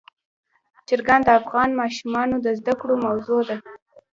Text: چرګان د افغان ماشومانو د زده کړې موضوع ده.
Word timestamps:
چرګان 0.87 1.21
د 1.23 1.29
افغان 1.39 1.69
ماشومانو 1.81 2.35
د 2.41 2.47
زده 2.59 2.73
کړې 2.81 2.95
موضوع 3.05 3.41
ده. 3.49 3.57